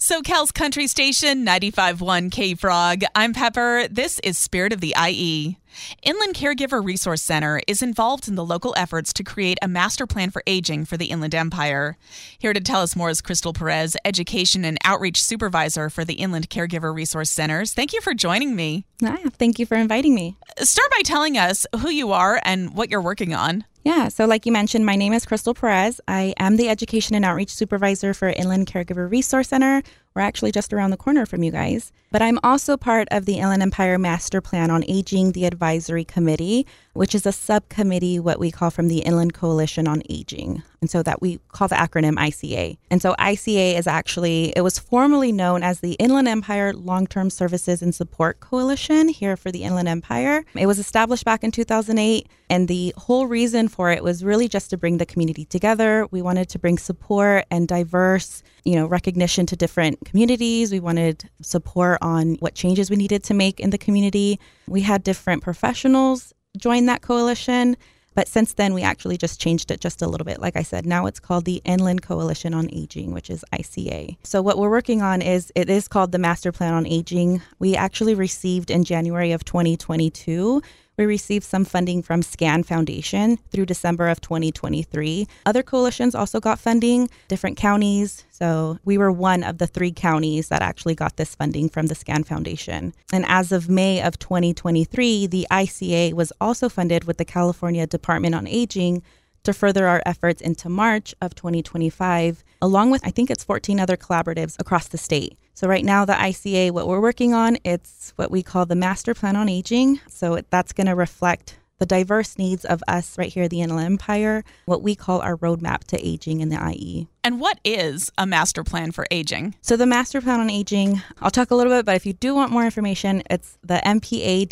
[0.00, 3.02] SoCal's country station 95.1 K Frog.
[3.14, 3.86] I'm Pepper.
[3.90, 5.58] This is Spirit of the IE.
[6.02, 10.30] Inland Caregiver Resource Center is involved in the local efforts to create a master plan
[10.30, 11.98] for aging for the Inland Empire.
[12.38, 16.48] Here to tell us more is Krystal Perez, Education and Outreach Supervisor for the Inland
[16.48, 17.74] Caregiver Resource Centers.
[17.74, 18.86] Thank you for joining me.
[19.04, 20.38] Ah, thank you for inviting me.
[20.60, 23.66] Start by telling us who you are and what you're working on.
[23.82, 26.02] Yeah, so like you mentioned, my name is Krystal Perez.
[26.06, 29.82] I am the Education and Outreach Supervisor for Inland Caregiver Resource Center.
[30.14, 31.92] We're actually just around the corner from you guys.
[32.10, 36.66] But I'm also part of the Inland Empire Master Plan on Aging, the Advisory Committee,
[36.94, 40.64] which is a subcommittee, what we call from the Inland Coalition on Aging.
[40.80, 42.76] And so that we call the acronym ICA.
[42.90, 47.30] And so ICA is actually, it was formerly known as the Inland Empire Long Term
[47.30, 50.44] Services and Support Coalition here for the Inland Empire.
[50.54, 52.28] It was established back in 2008.
[52.48, 56.08] And the whole reason for it was really just to bring the community together.
[56.10, 60.72] We wanted to bring support and diverse, you know, recognition to different communities.
[60.72, 64.38] We wanted support on what changes we needed to make in the community.
[64.66, 67.76] We had different professionals join that coalition.
[68.14, 70.40] But since then, we actually just changed it just a little bit.
[70.40, 74.16] Like I said, now it's called the Inland Coalition on Aging, which is ICA.
[74.24, 77.40] So, what we're working on is it is called the Master Plan on Aging.
[77.60, 80.60] We actually received in January of 2022
[81.00, 85.26] we received some funding from SCAN Foundation through December of 2023.
[85.46, 88.24] Other coalitions also got funding, different counties.
[88.28, 91.94] So we were one of the three counties that actually got this funding from the
[91.94, 92.92] SCAN Foundation.
[93.14, 98.34] And as of May of 2023, the ICA was also funded with the California Department
[98.34, 99.02] on Aging
[99.44, 103.96] to further our efforts into March of 2025, along with I think it's 14 other
[103.96, 105.38] collaboratives across the state.
[105.54, 109.14] So right now the ICA what we're working on it's what we call the Master
[109.14, 110.00] Plan on Aging.
[110.08, 113.86] So that's going to reflect the diverse needs of us right here at the Inland
[113.86, 117.08] Empire, what we call our roadmap to aging in the IE.
[117.24, 119.54] And what is a master plan for aging?
[119.62, 122.34] So, the master plan on aging, I'll talk a little bit, but if you do
[122.34, 124.48] want more information, it's the mpa.aging.gov.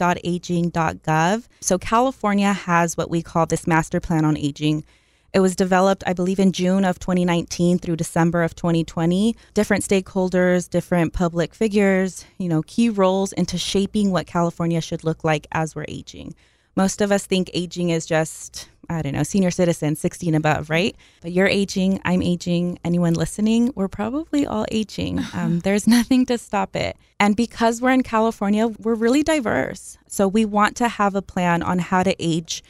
[1.60, 4.84] So, California has what we call this master plan on aging.
[5.34, 9.36] It was developed, I believe, in June of 2019 through December of 2020.
[9.52, 15.24] Different stakeholders, different public figures, you know, key roles into shaping what California should look
[15.24, 16.34] like as we're aging.
[16.76, 20.70] Most of us think aging is just, I don't know, senior citizen, 60 and above,
[20.70, 20.96] right?
[21.20, 25.20] But you're aging, I'm aging, anyone listening, we're probably all aging.
[25.34, 26.96] Um, there's nothing to stop it.
[27.20, 29.98] And because we're in California, we're really diverse.
[30.06, 32.62] So we want to have a plan on how to age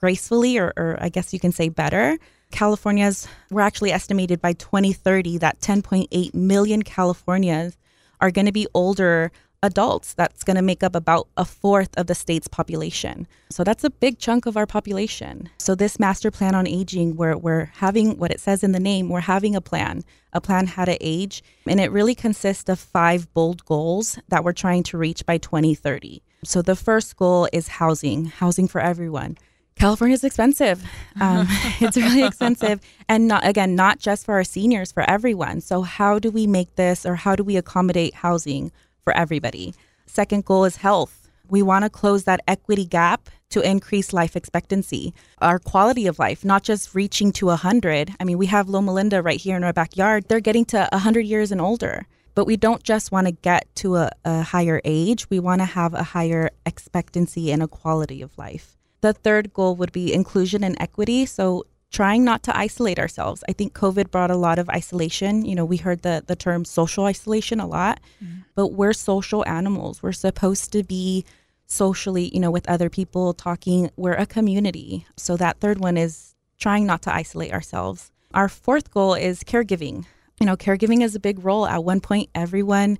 [0.00, 2.18] gracefully, or, or I guess you can say better.
[2.50, 7.76] California's, we're actually estimated by 2030 that 10.8 million Californians
[8.20, 9.30] are going to be older
[9.62, 10.14] adults.
[10.14, 13.26] That's going to make up about a fourth of the state's population.
[13.50, 15.48] So that's a big chunk of our population.
[15.58, 19.08] So this master plan on aging, where we're having what it says in the name,
[19.08, 20.02] we're having a plan,
[20.32, 21.42] a plan how to age.
[21.66, 26.22] And it really consists of five bold goals that we're trying to reach by 2030.
[26.42, 29.36] So the first goal is housing, housing for everyone.
[29.80, 30.84] California is expensive.
[31.20, 31.46] Um,
[31.80, 35.60] it's really expensive, and not again, not just for our seniors, for everyone.
[35.60, 38.72] So, how do we make this, or how do we accommodate housing
[39.04, 39.74] for everybody.
[40.06, 41.28] Second goal is health.
[41.48, 46.44] We want to close that equity gap to increase life expectancy, our quality of life,
[46.44, 48.14] not just reaching to 100.
[48.20, 50.26] I mean, we have Loma Linda right here in our backyard.
[50.28, 52.06] They're getting to 100 years and older.
[52.36, 55.64] But we don't just want to get to a, a higher age, we want to
[55.64, 58.79] have a higher expectancy and a quality of life.
[59.00, 61.26] The third goal would be inclusion and equity.
[61.26, 63.42] So, trying not to isolate ourselves.
[63.48, 65.44] I think COVID brought a lot of isolation.
[65.44, 68.42] You know, we heard the, the term social isolation a lot, mm-hmm.
[68.54, 70.02] but we're social animals.
[70.02, 71.24] We're supposed to be
[71.66, 73.90] socially, you know, with other people talking.
[73.96, 75.06] We're a community.
[75.16, 78.12] So that third one is trying not to isolate ourselves.
[78.34, 80.04] Our fourth goal is caregiving.
[80.38, 81.66] You know, caregiving is a big role.
[81.66, 82.98] At one point, everyone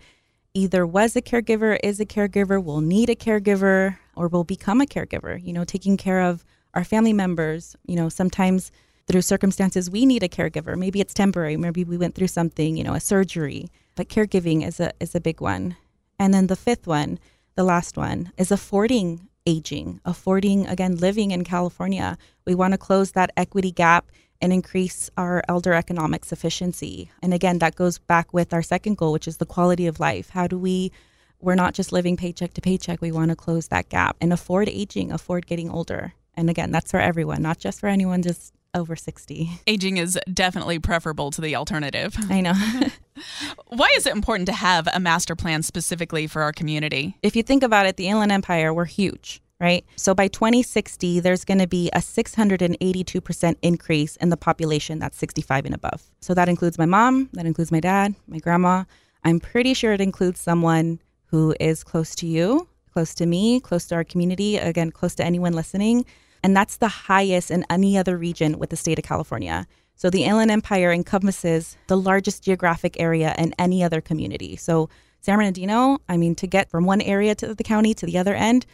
[0.53, 4.87] either was a caregiver, is a caregiver, will need a caregiver, or will become a
[4.87, 7.77] caregiver, you know, taking care of our family members.
[7.87, 8.71] You know, sometimes
[9.07, 10.77] through circumstances we need a caregiver.
[10.77, 11.57] Maybe it's temporary.
[11.57, 13.69] Maybe we went through something, you know, a surgery.
[13.97, 15.77] But caregiving is a is a big one.
[16.19, 17.19] And then the fifth one,
[17.55, 22.19] the last one, is affording aging, affording again living in California.
[22.47, 24.11] We want to close that equity gap
[24.41, 27.11] and increase our elder economic sufficiency.
[27.23, 30.31] And again, that goes back with our second goal, which is the quality of life.
[30.31, 30.93] How do we
[31.41, 33.01] we're not just living paycheck to paycheck.
[33.01, 36.15] We want to close that gap and afford aging, afford getting older.
[36.35, 39.51] And again, that's for everyone, not just for anyone just over 60.
[39.67, 42.17] Aging is definitely preferable to the alternative.
[42.29, 42.55] I know.
[43.69, 47.17] Why is it important to have a master plan specifically for our community?
[47.23, 49.85] If you think about it, the Inland Empire, we're huge, right?
[49.97, 55.67] So by 2060, there's going to be a 682% increase in the population that's 65
[55.67, 56.03] and above.
[56.21, 58.85] So that includes my mom, that includes my dad, my grandma.
[59.25, 63.87] I'm pretty sure it includes someone who is close to you, close to me, close
[63.87, 66.05] to our community, again, close to anyone listening.
[66.43, 69.67] And that's the highest in any other region with the state of California.
[69.95, 74.57] So the Inland Empire encompasses the largest geographic area in any other community.
[74.57, 74.89] So
[75.21, 78.35] San Bernardino, I mean, to get from one area to the county to the other
[78.35, 78.65] end,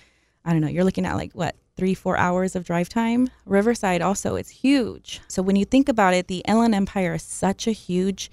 [0.44, 3.28] I don't know, you're looking at like what, three, four hours of drive time.
[3.44, 5.20] Riverside also, it's huge.
[5.26, 8.30] So when you think about it, the Inland Empire is such a huge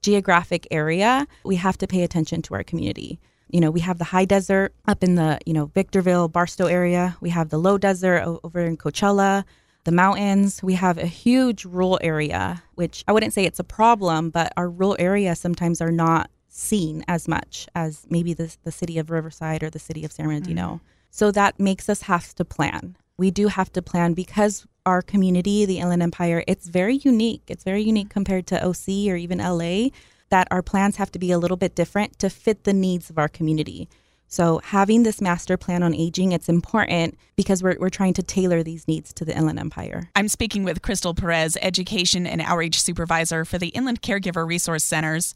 [0.00, 1.26] geographic area.
[1.44, 3.18] We have to pay attention to our community.
[3.48, 7.16] You know, we have the high desert up in the, you know, Victorville, Barstow area.
[7.20, 9.44] We have the low desert over in Coachella,
[9.84, 10.62] the mountains.
[10.62, 14.68] We have a huge rural area, which I wouldn't say it's a problem, but our
[14.68, 19.62] rural areas sometimes are not seen as much as maybe the, the city of Riverside
[19.62, 20.66] or the city of San Bernardino.
[20.66, 20.86] Mm-hmm.
[21.10, 22.96] So that makes us have to plan.
[23.16, 27.42] We do have to plan because our community, the Inland Empire, it's very unique.
[27.48, 29.88] It's very unique compared to OC or even LA
[30.28, 33.18] that our plans have to be a little bit different to fit the needs of
[33.18, 33.88] our community.
[34.28, 38.62] So having this master plan on aging, it's important because we're, we're trying to tailor
[38.62, 40.10] these needs to the Inland Empire.
[40.16, 45.32] I'm speaking with Krystal Perez, Education and Outreach Supervisor for the Inland Caregiver Resource Centers.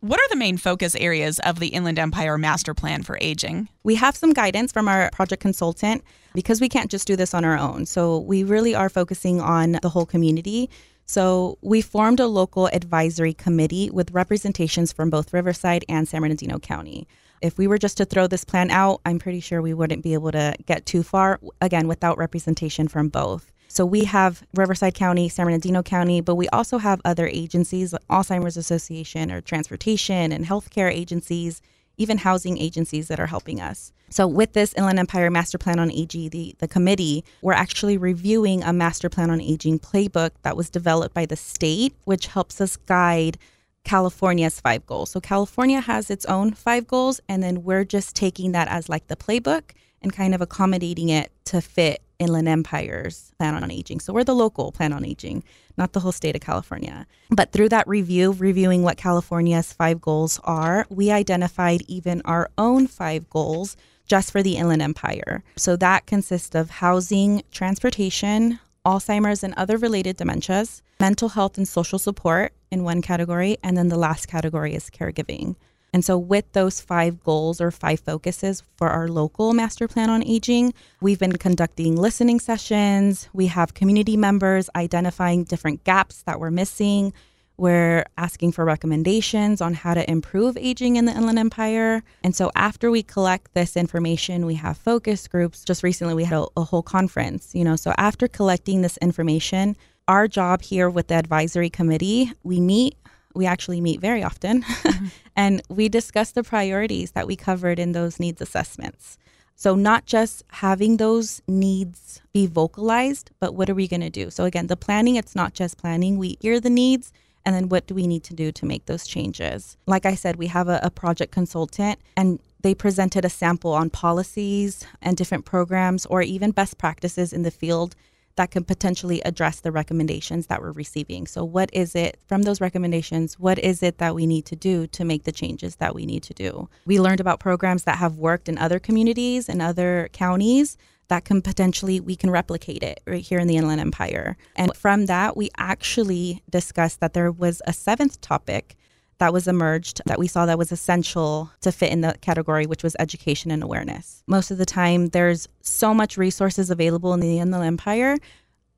[0.00, 3.68] What are the main focus areas of the Inland Empire Master Plan for Aging?
[3.82, 6.04] We have some guidance from our project consultant
[6.34, 7.86] because we can't just do this on our own.
[7.86, 10.68] So we really are focusing on the whole community.
[11.06, 16.58] So we formed a local advisory committee with representations from both Riverside and San Bernardino
[16.58, 17.06] County.
[17.42, 20.14] If we were just to throw this plan out, I'm pretty sure we wouldn't be
[20.14, 23.52] able to get too far, again, without representation from both.
[23.68, 28.06] So we have Riverside County, San Bernardino County, but we also have other agencies, like
[28.08, 31.60] Alzheimer's Association or transportation and healthcare agencies,
[31.96, 33.92] even housing agencies that are helping us.
[34.10, 38.62] So, with this Inland Empire Master Plan on Aging, the, the committee, we're actually reviewing
[38.62, 42.76] a Master Plan on Aging playbook that was developed by the state, which helps us
[42.76, 43.38] guide
[43.84, 45.10] California's five goals.
[45.10, 49.08] So, California has its own five goals, and then we're just taking that as like
[49.08, 54.00] the playbook and kind of accommodating it to fit Inland Empire's Plan on Aging.
[54.00, 55.44] So, we're the local Plan on Aging
[55.76, 57.06] not the whole state of California.
[57.30, 62.86] But through that review, reviewing what California's five goals are, we identified even our own
[62.86, 63.76] five goals
[64.06, 65.42] just for the Inland Empire.
[65.56, 71.98] So that consists of housing, transportation, Alzheimer's and other related dementias, mental health and social
[71.98, 75.56] support in one category, and then the last category is caregiving.
[75.94, 80.24] And so, with those five goals or five focuses for our local master plan on
[80.24, 83.28] aging, we've been conducting listening sessions.
[83.32, 87.12] We have community members identifying different gaps that we're missing.
[87.58, 92.02] We're asking for recommendations on how to improve aging in the Inland Empire.
[92.24, 95.64] And so, after we collect this information, we have focus groups.
[95.64, 97.76] Just recently, we had a, a whole conference, you know.
[97.76, 99.76] So, after collecting this information,
[100.08, 102.96] our job here with the advisory committee, we meet
[103.34, 105.06] we actually meet very often mm-hmm.
[105.36, 109.18] and we discuss the priorities that we covered in those needs assessments.
[109.56, 114.30] So, not just having those needs be vocalized, but what are we going to do?
[114.30, 116.18] So, again, the planning, it's not just planning.
[116.18, 117.12] We hear the needs,
[117.44, 119.76] and then what do we need to do to make those changes?
[119.86, 123.90] Like I said, we have a, a project consultant, and they presented a sample on
[123.90, 127.94] policies and different programs or even best practices in the field
[128.36, 131.26] that can potentially address the recommendations that we're receiving.
[131.26, 133.38] So, what is it from those recommendations?
[133.38, 136.22] What is it that we need to do to make the changes that we need
[136.24, 136.68] to do?
[136.86, 140.76] We learned about programs that have worked in other communities and other counties
[141.08, 145.04] that can potentially we can replicate it right here in the inland empire and from
[145.04, 148.74] that we actually discussed that there was a seventh topic
[149.18, 152.82] that was emerged that we saw that was essential to fit in the category, which
[152.82, 154.22] was education and awareness.
[154.26, 158.16] Most of the time, there's so much resources available in the Inland Empire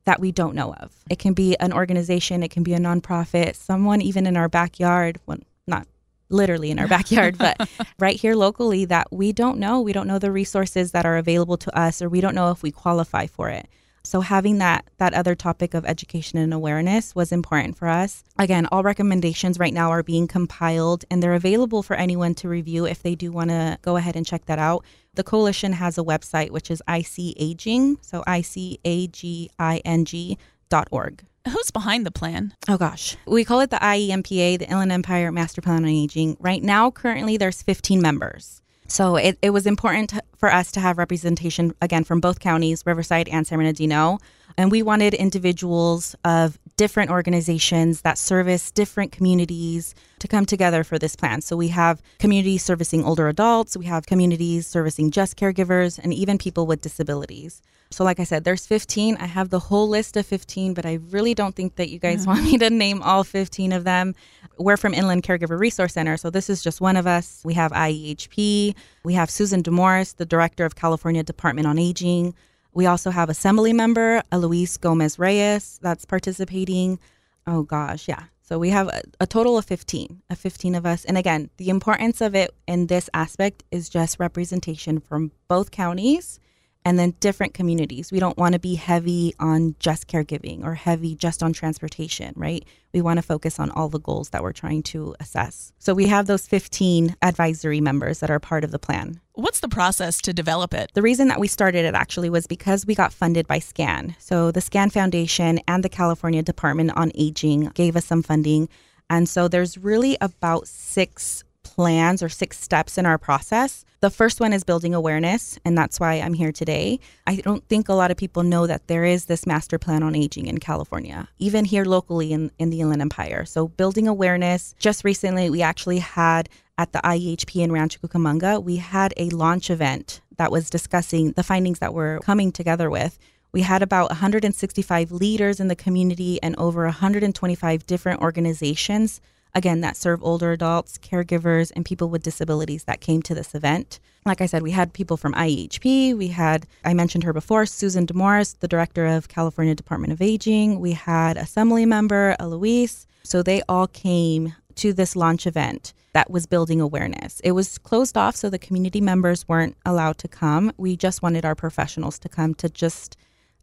[0.05, 0.95] that we don't know of.
[1.09, 5.19] It can be an organization, it can be a nonprofit, someone even in our backyard,
[5.25, 5.85] well, not
[6.29, 9.81] literally in our backyard, but right here locally that we don't know.
[9.81, 12.63] We don't know the resources that are available to us, or we don't know if
[12.63, 13.67] we qualify for it.
[14.07, 18.23] So having that that other topic of education and awareness was important for us.
[18.39, 22.85] Again, all recommendations right now are being compiled and they're available for anyone to review
[22.85, 24.85] if they do want to go ahead and check that out.
[25.15, 29.81] The coalition has a website which is IC Aging, so I C A G I
[29.83, 30.37] N G
[30.69, 31.25] dot org.
[31.49, 32.53] Who's behind the plan?
[32.69, 33.17] Oh gosh.
[33.25, 36.37] We call it the IEMPA, the Inland Empire Master Plan on Aging.
[36.39, 38.61] Right now, currently, there's 15 members.
[38.87, 43.27] So it, it was important for us to have representation, again, from both counties, Riverside
[43.27, 44.19] and San Bernardino.
[44.57, 50.97] And we wanted individuals of different organizations that service different communities to come together for
[50.97, 51.41] this plan.
[51.41, 56.37] So we have communities servicing older adults, we have communities servicing just caregivers, and even
[56.37, 57.61] people with disabilities.
[57.89, 59.17] So, like I said, there's 15.
[59.17, 62.21] I have the whole list of 15, but I really don't think that you guys
[62.21, 62.31] mm-hmm.
[62.31, 64.15] want me to name all 15 of them.
[64.57, 67.41] We're from Inland Caregiver Resource Center, so this is just one of us.
[67.45, 72.33] We have IEHP, we have Susan DeMarois, the director of California Department on Aging.
[72.73, 76.99] We also have Assembly member Eloise Gomez Reyes that's participating.
[77.45, 78.23] Oh gosh, yeah.
[78.41, 81.03] So we have a, a, total of 15, of 15 of us.
[81.03, 86.39] And again, the importance of it in this aspect is just representation from both counties
[86.87, 88.13] and then different communities.
[88.13, 92.63] We don't want to be heavy on just caregiving or heavy just on transportation, right?
[92.93, 95.73] We want to focus on all the goals that we're trying to assess.
[95.79, 99.19] So we have those 15 advisory members that are part of the plan.
[99.33, 100.91] What's the process to develop it?
[100.93, 104.15] The reason that we started it actually was because we got funded by SCAN.
[104.17, 108.69] So the SCAN Foundation and the California Department on Aging gave us some funding.
[109.09, 111.43] And so there's really about six
[111.77, 113.85] plans or six steps in our process.
[113.99, 116.99] The first one is building awareness, and that's why I'm here today.
[117.27, 120.15] I don't think a lot of people know that there is this master plan on
[120.15, 123.45] aging in California, even here locally in, in the Inland Empire.
[123.45, 124.73] So, building awareness.
[124.79, 129.69] Just recently, we actually had at the IEHP in Rancho Cucamonga, we had a launch
[129.69, 133.17] event that was discussing the findings that we're coming together with.
[133.51, 139.21] We had about 165 leaders in the community and over 125 different organizations
[139.57, 143.99] again, that serve older adults, caregivers, and people with disabilities that came to this event.
[144.23, 146.15] Like I said, we had people from IEHP.
[146.15, 150.79] We had, I mentioned her before, Susan DeMarois, the director of California Department of Aging.
[150.79, 153.07] We had Assembly member Eloise.
[153.23, 157.39] So they all came to this launch event that was building awareness.
[157.39, 160.71] It was closed off, so the community members weren't allowed to come.
[160.77, 163.17] We just wanted our professionals to come to just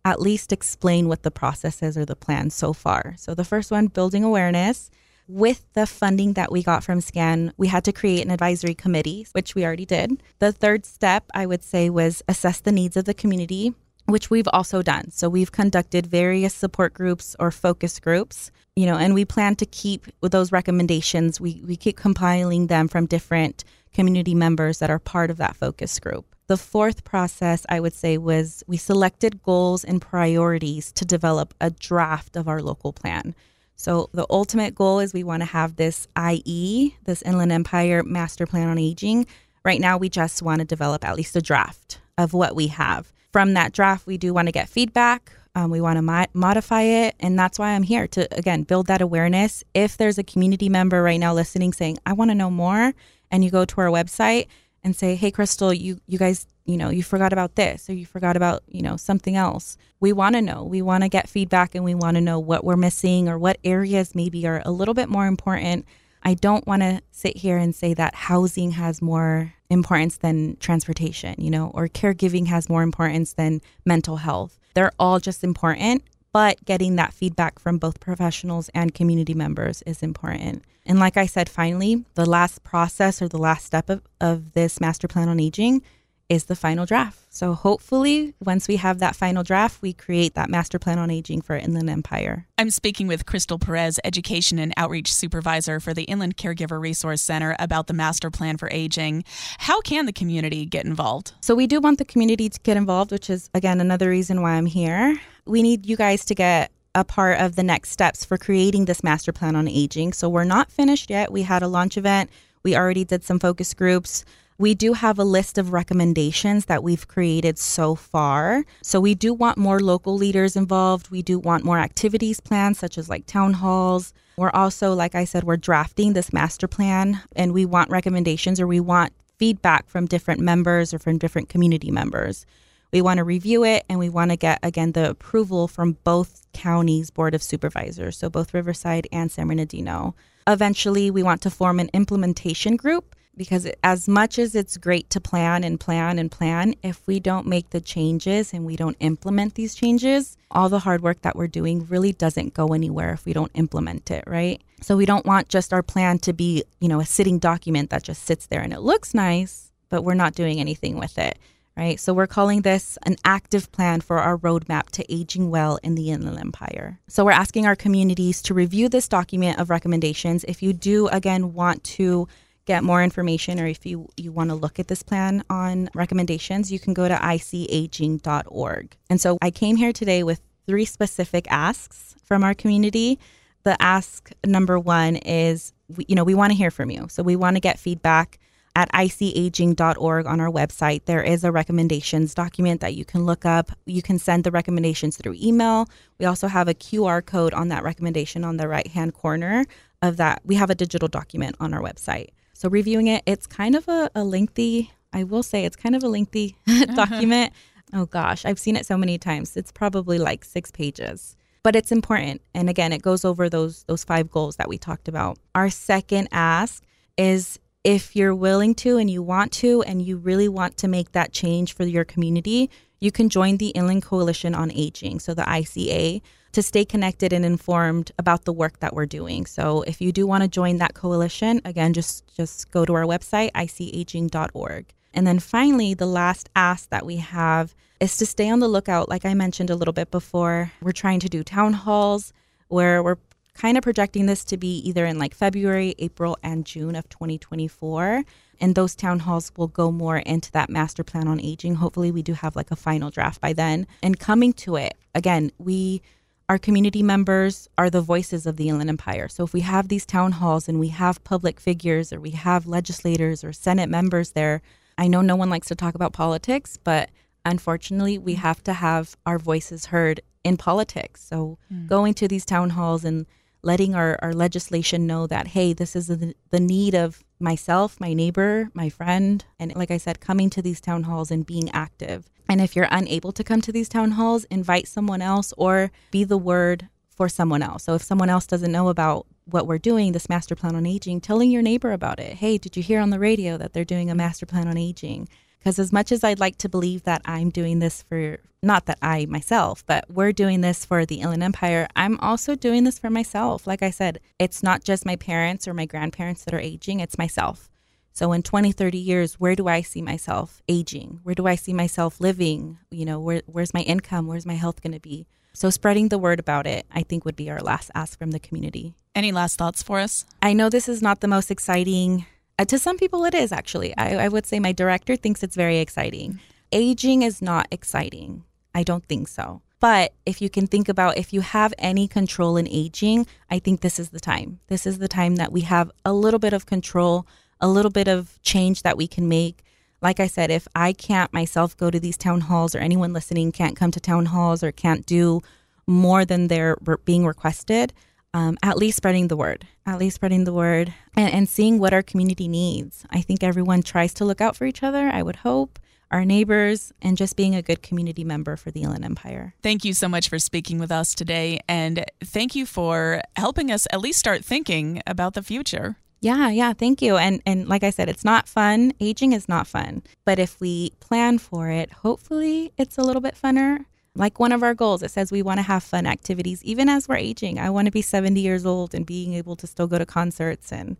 [0.04, 3.14] at least explain what the process is or the plan so far.
[3.16, 4.90] So the first one, building awareness
[5.26, 9.26] with the funding that we got from SCAN, we had to create an advisory committee,
[9.32, 10.22] which we already did.
[10.38, 13.74] The third step, I would say, was assess the needs of the community,
[14.06, 15.10] which we've also done.
[15.10, 19.66] So we've conducted various support groups or focus groups, you know, and we plan to
[19.66, 21.40] keep those recommendations.
[21.40, 23.64] We, we keep compiling them from different
[23.94, 26.26] community members that are part of that focus group.
[26.46, 31.70] The fourth process, I would say, was we selected goals and priorities to develop a
[31.70, 33.34] draft of our local plan.
[33.76, 38.46] So the ultimate goal is we want to have this IE, this Inland Empire Master
[38.46, 39.26] Plan on Aging.
[39.64, 43.12] Right now, we just want to develop at least a draft of what we have.
[43.32, 45.32] From that draft, we do want to get feedback.
[45.56, 47.14] Um, we want to mo- modify it.
[47.20, 49.64] And that's why I'm here to, again, build that awareness.
[49.74, 52.92] If there's a community member right now listening saying, I want to know more,
[53.30, 54.46] and you go to our website
[54.84, 58.06] and say, Hey, Krystal, you, you guys you know, you forgot about this or you
[58.06, 59.76] forgot about, you know, something else.
[60.00, 60.64] We want to know.
[60.64, 63.58] We want to get feedback and we want to know what we're missing or what
[63.64, 65.86] areas maybe are a little bit more important.
[66.22, 71.34] I don't want to sit here and say that housing has more importance than transportation,
[71.38, 74.58] you know, or caregiving has more importance than mental health.
[74.72, 76.02] They're all just important,
[76.34, 80.64] but getting that feedback from both professionals and community members is important.
[80.84, 84.80] And like I said, finally, the last process or the last step of, of this
[84.80, 85.82] master plan on aging
[86.28, 87.20] is the final draft.
[87.30, 91.42] So hopefully, once we have that final draft, we create that master plan on aging
[91.42, 92.48] for Inland Empire.
[92.58, 97.54] I'm speaking with Krystal Perez, Education and Outreach Supervisor for the Inland Caregiver Resource Center,
[97.60, 99.22] about the master plan for aging.
[99.58, 101.34] How can the community get involved?
[101.40, 104.52] So, we do want the community to get involved, which is, again, another reason why
[104.52, 105.20] I'm here.
[105.46, 109.02] We need you guys to get a part of the next steps for creating this
[109.02, 110.12] master plan on aging.
[110.12, 111.32] So, we're not finished yet.
[111.32, 112.30] We had a launch event,
[112.64, 114.24] we already did some focus groups.
[114.56, 118.64] We do have a list of recommendations that we've created so far.
[118.82, 121.10] So we do want more local leaders involved.
[121.10, 124.14] We do want more activities planned, such as like town halls.
[124.36, 128.66] We're also, like I said, we're drafting this master plan and we want recommendations or
[128.66, 132.46] we want feedback from different members or from different community members.
[132.94, 136.46] We want to review it and we want to get, again, the approval from both
[136.52, 140.14] counties' Board of Supervisors, so both Riverside and San Bernardino.
[140.46, 145.20] Eventually, we want to form an implementation group because as much as it's great to
[145.20, 149.56] plan and plan and plan, if we don't make the changes and we don't implement
[149.56, 153.32] these changes, all the hard work that we're doing really doesn't go anywhere if we
[153.32, 154.62] don't implement it, right?
[154.82, 158.04] So we don't want just our plan to be, you know, a sitting document that
[158.04, 161.40] just sits there and it looks nice, but we're not doing anything with it.
[161.76, 161.98] Right?
[161.98, 166.10] So we're calling this an active plan for our roadmap to aging well in the
[166.10, 167.00] Inland Empire.
[167.08, 170.44] So we're asking our communities to review this document of recommendations.
[170.44, 172.28] If you do, again, want to
[172.66, 176.72] get more information or if you, you want to look at this plan on recommendations,
[176.72, 178.96] you can go to icaging.org.
[179.10, 183.18] And so I came here today with three specific asks from our community.
[183.64, 185.72] The ask number one is,
[186.06, 187.06] you know, we want to hear from you.
[187.10, 188.38] So we want to get feedback
[188.76, 191.04] at icaging.org on our website.
[191.04, 193.70] There is a recommendations document that you can look up.
[193.86, 195.88] You can send the recommendations through email.
[196.18, 199.64] We also have a QR code on that recommendation on the right hand corner
[200.02, 200.42] of that.
[200.44, 202.28] We have a digital document on our website.
[202.52, 206.02] So reviewing it, it's kind of a, a lengthy, I will say, it's kind of
[206.02, 206.86] a lengthy uh-huh.
[206.94, 207.52] document.
[207.92, 209.56] Oh gosh, I've seen it so many times.
[209.56, 214.04] It's probably like six pages but it's important and again it goes over those those
[214.04, 216.84] five goals that we talked about our second ask
[217.16, 221.12] is if you're willing to and you want to and you really want to make
[221.12, 225.42] that change for your community, you can join the Inland Coalition on Aging, so the
[225.42, 226.22] ICA,
[226.52, 229.44] to stay connected and informed about the work that we're doing.
[229.44, 233.04] So if you do want to join that coalition, again, just just go to our
[233.04, 234.86] website icaging.org.
[235.12, 239.08] And then finally, the last ask that we have is to stay on the lookout.
[239.08, 242.32] Like I mentioned a little bit before, we're trying to do town halls
[242.68, 243.18] where we're
[243.54, 248.24] kind of projecting this to be either in like February, April, and June of 2024.
[248.60, 251.76] And those town halls will go more into that master plan on aging.
[251.76, 253.86] Hopefully, we do have like a final draft by then.
[254.02, 256.02] And coming to it, again, we,
[256.48, 259.28] our community members are the voices of the Inland Empire.
[259.28, 262.66] So if we have these town halls and we have public figures or we have
[262.66, 264.62] legislators or Senate members there,
[264.96, 267.10] I know no one likes to talk about politics, but
[267.44, 271.24] unfortunately, we have to have our voices heard in politics.
[271.24, 271.88] So mm.
[271.88, 273.26] going to these town halls and
[273.64, 278.12] letting our, our legislation know that, hey, this is the, the need of myself, my
[278.12, 279.44] neighbor, my friend.
[279.58, 282.28] And like I said, coming to these town halls and being active.
[282.48, 286.24] And if you're unable to come to these town halls, invite someone else or be
[286.24, 287.84] the word for someone else.
[287.84, 291.20] So if someone else doesn't know about what we're doing, this master plan on aging,
[291.20, 292.34] telling your neighbor about it.
[292.34, 295.28] Hey, did you hear on the radio that they're doing a master plan on aging?
[295.64, 298.98] Because as much as I'd like to believe that I'm doing this for, not that
[299.00, 303.08] I myself, but we're doing this for the Inland Empire, I'm also doing this for
[303.08, 303.66] myself.
[303.66, 307.16] Like I said, it's not just my parents or my grandparents that are aging, it's
[307.16, 307.70] myself.
[308.12, 311.20] So in 20, 30 years, where do I see myself aging?
[311.22, 312.76] Where do I see myself living?
[312.90, 314.26] You know, where, where's my income?
[314.26, 315.26] Where's my health going to be?
[315.54, 318.38] So spreading the word about it, I think, would be our last ask from the
[318.38, 318.92] community.
[319.14, 320.26] Any last thoughts for us?
[320.42, 322.26] I know this is not the most exciting
[322.58, 323.96] uh, to some people, it is actually.
[323.96, 326.40] I, I would say my director thinks it's very exciting.
[326.72, 328.44] Aging is not exciting.
[328.74, 329.62] I don't think so.
[329.80, 333.80] But if you can think about if you have any control in aging, I think
[333.80, 334.60] this is the time.
[334.68, 337.26] This is the time that we have a little bit of control,
[337.60, 339.62] a little bit of change that we can make.
[340.00, 343.52] Like I said, if I can't myself go to these town halls or anyone listening
[343.52, 345.42] can't come to town halls or can't do
[345.86, 347.92] more than they're being requested,
[348.34, 351.94] um, at least spreading the word, at least spreading the word and, and seeing what
[351.94, 353.06] our community needs.
[353.08, 355.78] I think everyone tries to look out for each other, I would hope
[356.10, 359.54] our neighbors, and just being a good community member for the Inland Empire.
[359.62, 361.60] Thank you so much for speaking with us today.
[361.68, 365.96] And thank you for helping us at least start thinking about the future.
[366.20, 367.16] Yeah, yeah, thank you.
[367.16, 368.92] And and like I said, it's not fun.
[369.00, 370.02] Aging is not fun.
[370.24, 374.62] But if we plan for it, hopefully it's a little bit funner like one of
[374.62, 377.58] our goals, it says we want to have fun activities even as we're aging.
[377.58, 380.72] I want to be 70 years old and being able to still go to concerts
[380.72, 380.96] and,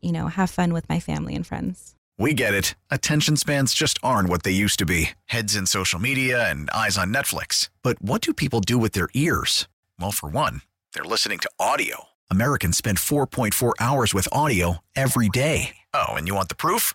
[0.00, 1.94] you know, have fun with my family and friends.
[2.18, 2.74] We get it.
[2.90, 6.96] Attention spans just aren't what they used to be heads in social media and eyes
[6.96, 7.68] on Netflix.
[7.82, 9.68] But what do people do with their ears?
[10.00, 10.62] Well, for one,
[10.94, 12.04] they're listening to audio.
[12.30, 15.76] Americans spend 4.4 hours with audio every day.
[15.94, 16.94] Oh, and you want the proof?